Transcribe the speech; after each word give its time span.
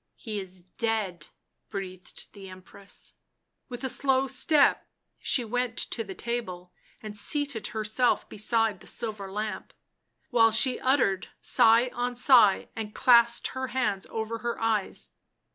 "He 0.15 0.39
is 0.39 0.61
dead," 0.63 1.27
breathed 1.69 2.33
the 2.33 2.49
Empress. 2.49 3.13
With 3.69 3.83
a 3.83 3.87
slow 3.87 4.27
step 4.27 4.87
she 5.19 5.45
went 5.45 5.77
to 5.77 6.03
the 6.03 6.15
table 6.15 6.73
and 7.03 7.15
seated 7.15 7.67
herself 7.67 8.27
beside 8.27 8.79
the 8.79 8.87
silver 8.87 9.31
lamp, 9.31 9.73
while 10.31 10.49
she 10.49 10.79
uttered 10.79 11.27
sigh 11.39 11.89
on 11.93 12.15
sigh 12.15 12.69
and 12.75 12.95
clasped 12.95 13.49
her 13.49 13.67
hands 13.67 14.07
over 14.09 14.39
her 14.39 14.59
eyes. 14.59 15.09